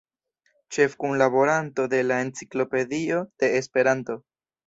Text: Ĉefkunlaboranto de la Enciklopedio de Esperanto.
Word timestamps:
Ĉefkunlaboranto 0.75 1.85
de 1.91 1.99
la 2.07 2.17
Enciklopedio 2.25 3.23
de 3.43 3.53
Esperanto. 3.61 4.19